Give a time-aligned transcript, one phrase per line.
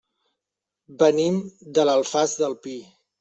[1.03, 1.37] Venim
[1.79, 2.75] de l'Alfàs del Pi.